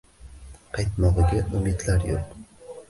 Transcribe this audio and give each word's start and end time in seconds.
Qaytmog’iga 0.77 1.43
umidlar 1.61 2.09
yo’q… 2.11 2.37